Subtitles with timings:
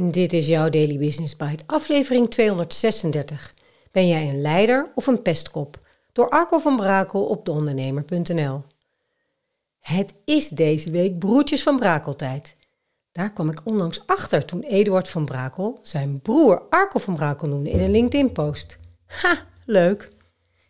[0.00, 3.54] Dit is jouw Daily Business Bite, aflevering 236.
[3.90, 5.80] Ben jij een leider of een pestkop?
[6.12, 8.64] Door Arco van Brakel op deondernemer.nl.
[9.78, 12.56] Het is deze week Broertjes van Brakeltijd.
[13.12, 17.70] Daar kwam ik onlangs achter toen Eduard van Brakel zijn broer Arco van Brakel noemde
[17.70, 18.78] in een LinkedIn-post.
[19.06, 20.10] Ha, leuk.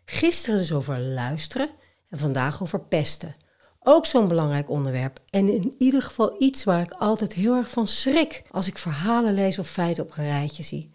[0.05, 1.69] Gisteren dus over luisteren
[2.09, 3.35] en vandaag over pesten.
[3.83, 7.87] Ook zo'n belangrijk onderwerp en in ieder geval iets waar ik altijd heel erg van
[7.87, 10.89] schrik als ik verhalen lees of feiten op een rijtje zie.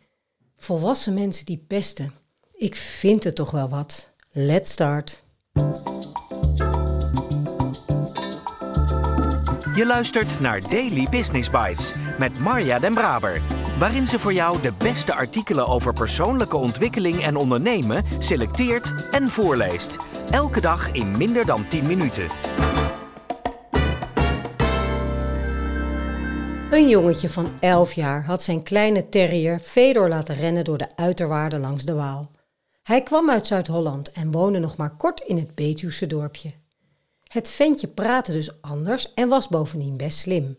[0.57, 2.13] Volwassen mensen die pesten.
[2.53, 4.11] Ik vind het toch wel wat.
[4.31, 5.23] Let's start.
[9.75, 13.43] Je luistert naar Daily Business Bites met Marja Den Braber,
[13.79, 19.97] waarin ze voor jou de beste artikelen over persoonlijke ontwikkeling en ondernemen selecteert en voorleest.
[20.31, 22.29] Elke dag in minder dan 10 minuten.
[26.75, 31.61] Een jongetje van 11 jaar had zijn kleine terrier Fedor laten rennen door de uiterwaarden
[31.61, 32.31] langs de Waal.
[32.83, 36.53] Hij kwam uit Zuid-Holland en woonde nog maar kort in het Betuwse dorpje.
[37.29, 40.57] Het ventje praatte dus anders en was bovendien best slim,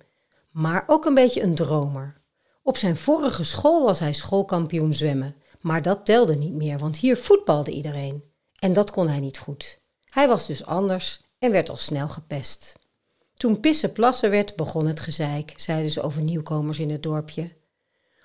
[0.51, 2.21] maar ook een beetje een dromer.
[2.63, 7.17] Op zijn vorige school was hij schoolkampioen zwemmen, maar dat telde niet meer, want hier
[7.17, 8.23] voetbalde iedereen.
[8.59, 9.81] En dat kon hij niet goed.
[10.05, 12.75] Hij was dus anders en werd al snel gepest.
[13.37, 17.51] Toen pissen plassen werd, begon het gezeik, zeiden ze over nieuwkomers in het dorpje.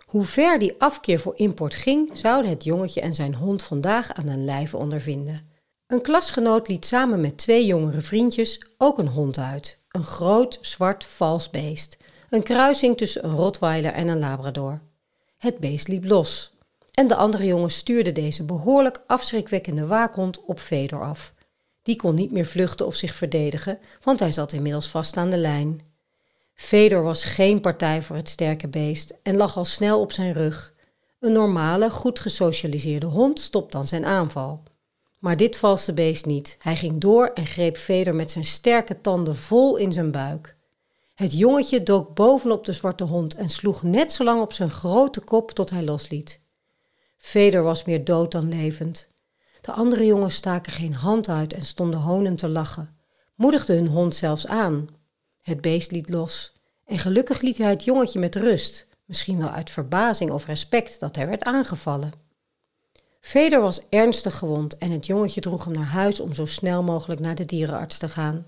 [0.07, 4.29] Hoe ver die afkeer voor import ging, zouden het jongetje en zijn hond vandaag aan
[4.29, 5.49] een lijve ondervinden.
[5.87, 9.81] Een klasgenoot liet samen met twee jongere vriendjes ook een hond uit.
[9.89, 11.97] Een groot, zwart, vals beest.
[12.31, 14.81] Een kruising tussen een Rottweiler en een Labrador.
[15.39, 16.53] Het beest liep los.
[16.95, 21.33] En de andere jongens stuurden deze behoorlijk afschrikwekkende waakhond op Fedor af.
[21.91, 25.37] Die kon niet meer vluchten of zich verdedigen, want hij zat inmiddels vast aan de
[25.37, 25.81] lijn.
[26.55, 30.75] Fedor was geen partij voor het sterke beest en lag al snel op zijn rug.
[31.21, 34.63] Een normale, goed gesocialiseerde hond stopt dan zijn aanval.
[35.19, 36.57] Maar dit valse beest niet.
[36.59, 40.57] Hij ging door en greep Feder met zijn sterke tanden vol in zijn buik.
[41.15, 45.21] Het jongetje dook bovenop de zwarte hond en sloeg net zo lang op zijn grote
[45.21, 46.41] kop tot hij losliet.
[47.17, 49.10] Feder was meer dood dan levend.
[49.61, 52.97] De andere jongens staken geen hand uit en stonden honend te lachen,
[53.35, 54.89] moedigden hun hond zelfs aan.
[55.43, 56.53] Het beest liet los
[56.87, 61.17] en gelukkig liet hij het jongetje met rust, misschien wel uit verbazing of respect dat
[61.17, 62.13] hij werd aangevallen.
[63.21, 67.21] Feder was ernstig gewond en het jongetje droeg hem naar huis om zo snel mogelijk
[67.21, 68.47] naar de dierenarts te gaan.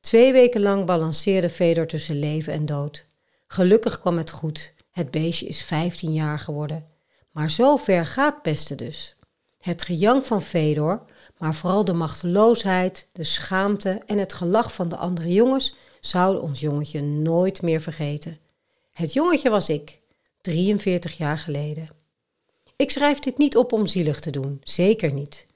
[0.00, 3.06] Twee weken lang balanceerde Feder tussen leven en dood.
[3.46, 4.74] Gelukkig kwam het goed.
[4.90, 6.86] Het beestje is 15 jaar geworden.
[7.30, 9.16] Maar zo ver gaat pesten dus.
[9.64, 11.02] Het gejank van Fedor,
[11.38, 16.60] maar vooral de machteloosheid, de schaamte en het gelach van de andere jongens zouden ons
[16.60, 18.38] jongetje nooit meer vergeten.
[18.92, 20.00] Het jongetje was ik,
[20.40, 21.88] 43 jaar geleden.
[22.76, 25.46] Ik schrijf dit niet op om zielig te doen, zeker niet.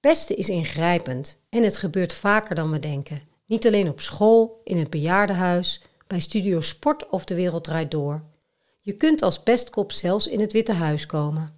[0.00, 3.20] Pesten is ingrijpend en het gebeurt vaker dan we denken.
[3.46, 8.22] Niet alleen op school, in het bejaardenhuis, bij Studio Sport of de wereld draait door.
[8.80, 11.57] Je kunt als pestkop zelfs in het Witte Huis komen.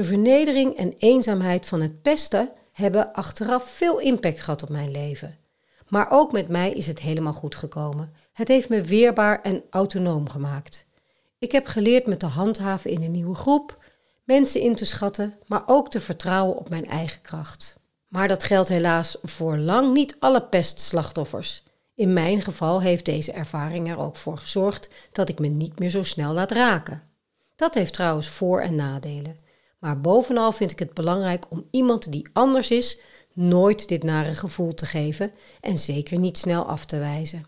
[0.00, 5.38] De vernedering en eenzaamheid van het pesten hebben achteraf veel impact gehad op mijn leven.
[5.88, 8.12] Maar ook met mij is het helemaal goed gekomen.
[8.32, 10.86] Het heeft me weerbaar en autonoom gemaakt.
[11.38, 13.84] Ik heb geleerd me te handhaven in een nieuwe groep,
[14.24, 17.76] mensen in te schatten, maar ook te vertrouwen op mijn eigen kracht.
[18.08, 21.62] Maar dat geldt helaas voor lang niet alle pestslachtoffers.
[21.94, 25.90] In mijn geval heeft deze ervaring er ook voor gezorgd dat ik me niet meer
[25.90, 27.02] zo snel laat raken.
[27.56, 29.48] Dat heeft trouwens voor- en nadelen.
[29.80, 33.00] Maar bovenal vind ik het belangrijk om iemand die anders is
[33.34, 37.46] nooit dit nare gevoel te geven en zeker niet snel af te wijzen.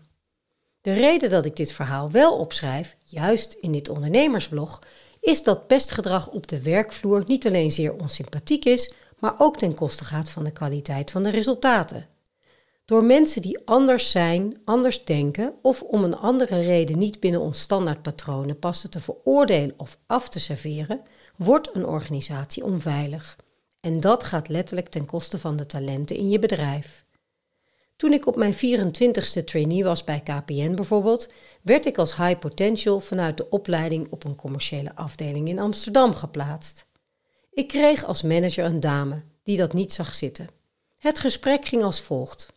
[0.81, 4.81] De reden dat ik dit verhaal wel opschrijf, juist in dit ondernemersblog,
[5.19, 10.05] is dat pestgedrag op de werkvloer niet alleen zeer onsympathiek is, maar ook ten koste
[10.05, 12.07] gaat van de kwaliteit van de resultaten.
[12.85, 17.59] Door mensen die anders zijn, anders denken of om een andere reden niet binnen ons
[17.59, 21.01] standaardpatronen passen te veroordelen of af te serveren,
[21.37, 23.37] wordt een organisatie onveilig.
[23.79, 27.05] En dat gaat letterlijk ten koste van de talenten in je bedrijf.
[27.95, 31.31] Toen ik op mijn 24ste trainee was bij KPN bijvoorbeeld,
[31.61, 36.85] werd ik als high potential vanuit de opleiding op een commerciële afdeling in Amsterdam geplaatst.
[37.51, 40.47] Ik kreeg als manager een dame die dat niet zag zitten.
[40.97, 42.53] Het gesprek ging als volgt.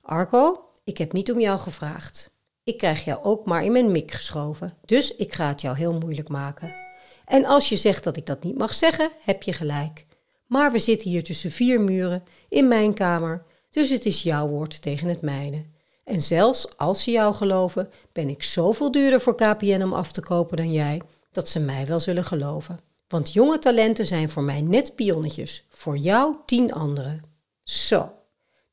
[0.00, 2.30] Arco, ik heb niet om jou gevraagd.
[2.64, 5.98] Ik krijg jou ook maar in mijn mik geschoven, dus ik ga het jou heel
[5.98, 6.85] moeilijk maken.
[7.26, 10.06] En als je zegt dat ik dat niet mag zeggen, heb je gelijk.
[10.46, 14.82] Maar we zitten hier tussen vier muren, in mijn kamer, dus het is jouw woord
[14.82, 15.64] tegen het mijne.
[16.04, 20.20] En zelfs als ze jou geloven, ben ik zoveel duurder voor KPN om af te
[20.20, 21.02] kopen dan jij,
[21.32, 22.80] dat ze mij wel zullen geloven.
[23.08, 27.22] Want jonge talenten zijn voor mij net pionnetjes, voor jou tien anderen.
[27.62, 28.12] Zo,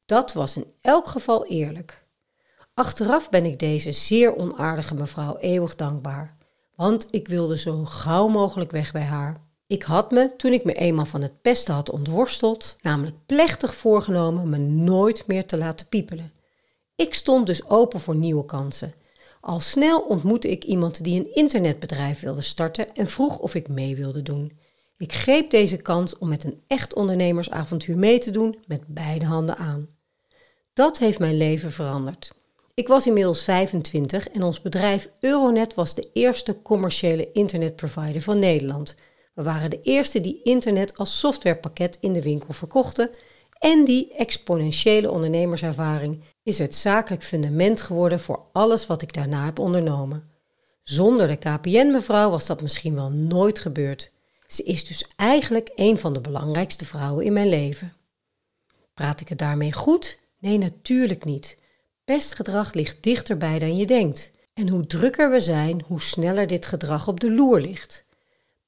[0.06, 2.06] dat was in elk geval eerlijk.
[2.74, 6.33] Achteraf ben ik deze zeer onaardige mevrouw eeuwig dankbaar,
[6.76, 9.42] want ik wilde zo gauw mogelijk weg bij haar.
[9.68, 14.50] Ik had me, toen ik me eenmaal van het pesten had ontworsteld, namelijk plechtig voorgenomen
[14.50, 16.32] me nooit meer te laten piepelen.
[16.96, 18.94] Ik stond dus open voor nieuwe kansen.
[19.42, 23.96] Al snel ontmoette ik iemand die een internetbedrijf wilde starten en vroeg of ik mee
[23.96, 24.58] wilde doen.
[24.98, 29.58] Ik greep deze kans om met een echt ondernemersavontuur mee te doen met beide handen
[29.58, 29.88] aan.
[30.74, 32.34] Dat heeft mijn leven veranderd.
[32.76, 38.96] Ik was inmiddels 25 en ons bedrijf Euronet was de eerste commerciële internetprovider van Nederland.
[39.34, 43.10] We waren de eerste die internet als softwarepakket in de winkel verkochten
[43.60, 49.60] en die exponentiële ondernemerservaring is het zakelijk fundament geworden voor alles wat ik daarna heb
[49.60, 50.32] ondernomen.
[50.84, 54.12] Zonder de KPN-mevrouw was dat misschien wel nooit gebeurd.
[54.48, 57.94] Ze is dus eigenlijk een van de belangrijkste vrouwen in mijn leven.
[58.94, 60.20] Praat ik het daarmee goed?
[60.40, 61.62] Nee, natuurlijk niet.
[62.06, 64.32] Pestgedrag ligt dichterbij dan je denkt.
[64.54, 68.06] En hoe drukker we zijn, hoe sneller dit gedrag op de loer ligt.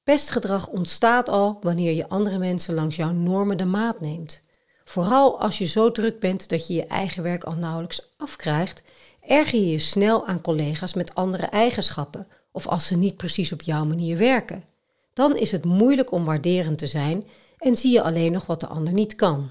[0.02, 4.42] Pestgedrag ontstaat al wanneer je andere mensen langs jouw normen de maat neemt.
[4.84, 8.82] Vooral als je zo druk bent dat je je eigen werk al nauwelijks afkrijgt,
[9.20, 13.62] erger je je snel aan collega's met andere eigenschappen of als ze niet precies op
[13.62, 14.64] jouw manier werken.
[15.12, 17.24] Dan is het moeilijk om waarderend te zijn
[17.58, 19.50] en zie je alleen nog wat de ander niet kan.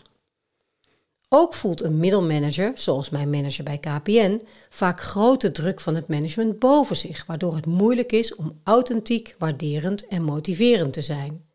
[1.38, 6.60] Ook voelt een middelmanager, zoals mijn manager bij KPN, vaak grote druk van het management
[6.60, 11.46] boven zich, waardoor het moeilijk is om authentiek, waarderend en motiverend te zijn.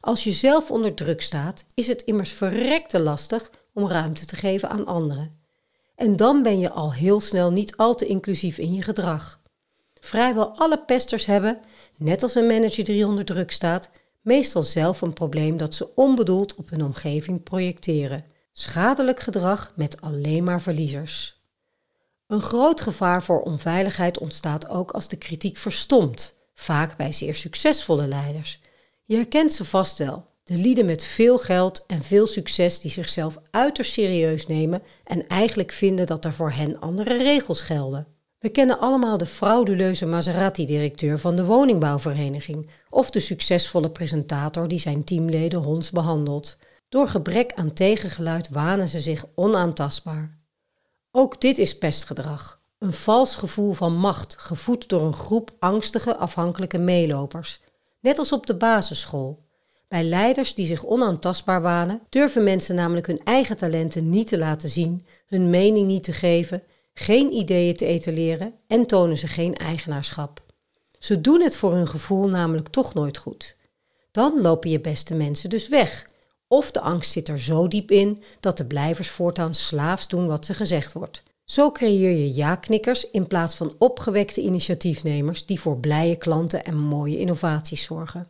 [0.00, 4.68] Als je zelf onder druk staat, is het immers verrekte lastig om ruimte te geven
[4.68, 5.32] aan anderen.
[5.96, 9.40] En dan ben je al heel snel niet al te inclusief in je gedrag.
[10.00, 11.60] Vrijwel alle pesters hebben,
[11.96, 13.90] net als een manager die onder druk staat,
[14.20, 18.29] meestal zelf een probleem dat ze onbedoeld op hun omgeving projecteren.
[18.52, 21.40] Schadelijk gedrag met alleen maar verliezers.
[22.26, 28.06] Een groot gevaar voor onveiligheid ontstaat ook als de kritiek verstomt, vaak bij zeer succesvolle
[28.06, 28.60] leiders.
[29.04, 33.38] Je herkent ze vast wel, de lieden met veel geld en veel succes die zichzelf
[33.50, 38.06] uiterst serieus nemen en eigenlijk vinden dat er voor hen andere regels gelden.
[38.38, 45.04] We kennen allemaal de frauduleuze Maserati-directeur van de woningbouwvereniging of de succesvolle presentator die zijn
[45.04, 46.56] teamleden honds behandelt.
[46.90, 50.38] Door gebrek aan tegengeluid wanen ze zich onaantastbaar.
[51.10, 52.60] Ook dit is pestgedrag.
[52.78, 57.60] Een vals gevoel van macht, gevoed door een groep angstige, afhankelijke meelopers.
[58.00, 59.44] Net als op de basisschool.
[59.88, 64.70] Bij leiders die zich onaantastbaar wanen, durven mensen namelijk hun eigen talenten niet te laten
[64.70, 66.62] zien, hun mening niet te geven,
[66.94, 70.42] geen ideeën te etaleren en tonen ze geen eigenaarschap.
[70.98, 73.56] Ze doen het voor hun gevoel namelijk toch nooit goed.
[74.10, 76.08] Dan lopen je beste mensen dus weg
[76.52, 80.44] of de angst zit er zo diep in dat de blijvers voortaan slaafs doen wat
[80.44, 81.22] ze gezegd wordt.
[81.44, 87.18] Zo creëer je ja-knikkers in plaats van opgewekte initiatiefnemers die voor blije klanten en mooie
[87.18, 88.28] innovaties zorgen.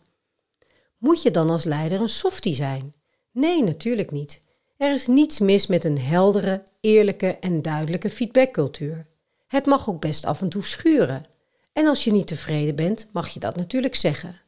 [0.99, 2.95] Moet je dan als leider een softie zijn?
[3.33, 4.43] Nee, natuurlijk niet.
[4.77, 9.07] Er is niets mis met een heldere, eerlijke en duidelijke feedbackcultuur.
[9.47, 11.27] Het mag ook best af en toe schuren.
[11.73, 14.41] En als je niet tevreden bent, mag je dat natuurlijk zeggen.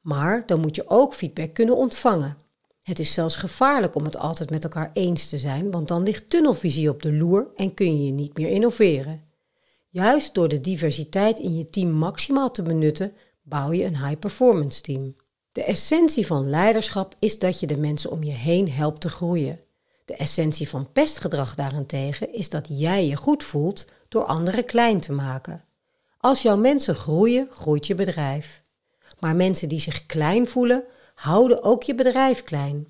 [0.00, 2.36] Maar dan moet je ook feedback kunnen ontvangen.
[2.88, 6.30] Het is zelfs gevaarlijk om het altijd met elkaar eens te zijn, want dan ligt
[6.30, 9.22] tunnelvisie op de loer en kun je je niet meer innoveren.
[9.88, 15.16] Juist door de diversiteit in je team maximaal te benutten, bouw je een high-performance team.
[15.52, 19.60] De essentie van leiderschap is dat je de mensen om je heen helpt te groeien.
[20.04, 25.12] De essentie van pestgedrag daarentegen is dat jij je goed voelt door anderen klein te
[25.12, 25.64] maken.
[26.18, 28.62] Als jouw mensen groeien, groeit je bedrijf.
[29.18, 30.84] Maar mensen die zich klein voelen,
[31.18, 32.86] houden ook je bedrijf klein.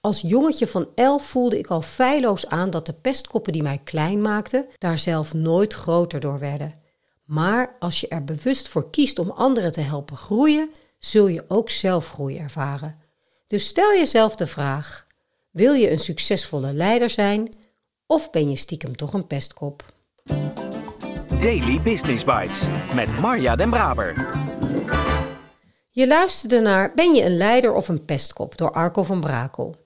[0.00, 4.20] Als jongetje van elf voelde ik al feilloos aan dat de pestkoppen die mij klein
[4.20, 6.80] maakten, daar zelf nooit groter door werden.
[7.24, 11.70] Maar als je er bewust voor kiest om anderen te helpen groeien, zul je ook
[11.70, 12.98] zelf groei ervaren.
[13.46, 15.06] Dus stel jezelf de vraag:
[15.50, 17.56] wil je een succesvolle leider zijn
[18.06, 19.84] of ben je stiekem toch een pestkop?
[21.40, 24.30] Daily Business Bites met Marja Den Braber.
[25.94, 29.76] Je luisterde naar Ben je een leider of een pestkop door Arco van Brakel.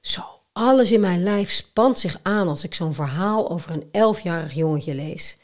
[0.00, 0.22] Zo,
[0.52, 4.94] alles in mijn lijf spant zich aan als ik zo'n verhaal over een elfjarig jongetje
[4.94, 5.38] lees.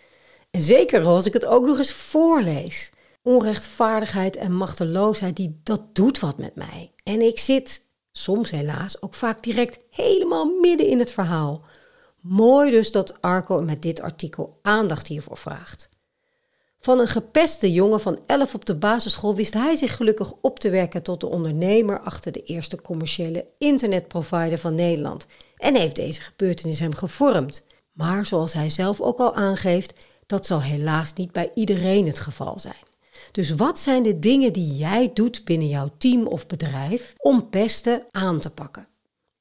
[0.50, 2.92] En zeker als ik het ook nog eens voorlees.
[3.22, 6.92] Onrechtvaardigheid en machteloosheid, die, dat doet wat met mij.
[7.02, 11.64] En ik zit, soms helaas, ook vaak direct helemaal midden in het verhaal.
[12.20, 15.88] Mooi dus dat Arco met dit artikel aandacht hiervoor vraagt.
[16.84, 20.70] Van een gepeste jongen van 11 op de basisschool wist hij zich gelukkig op te
[20.70, 25.26] werken tot de ondernemer achter de eerste commerciële internetprovider van Nederland
[25.56, 27.66] en heeft deze gebeurtenis hem gevormd.
[27.92, 29.92] Maar zoals hij zelf ook al aangeeft,
[30.26, 32.84] dat zal helaas niet bij iedereen het geval zijn.
[33.32, 38.02] Dus wat zijn de dingen die jij doet binnen jouw team of bedrijf om pesten
[38.10, 38.86] aan te pakken?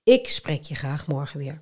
[0.03, 1.61] Ik spreek je graag morgen weer.